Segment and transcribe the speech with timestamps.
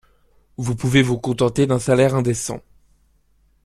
[0.57, 2.61] vous pouvez vous contenter d'un salaire indécent.